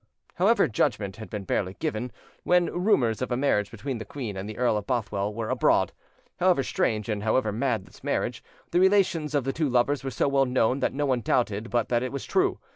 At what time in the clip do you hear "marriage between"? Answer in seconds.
3.37-3.99